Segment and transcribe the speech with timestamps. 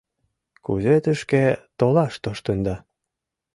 [0.65, 1.43] —Кузе тышке
[1.79, 2.75] толаш тоштында?!